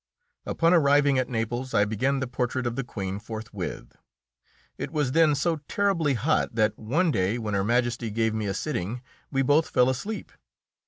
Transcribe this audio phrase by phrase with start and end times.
[0.47, 3.95] Upon arriving at Naples I began the portrait of the Queen forthwith.
[4.75, 8.53] It was then so terribly hot that one day when Her Majesty gave me a
[8.55, 10.31] sitting we both fell asleep.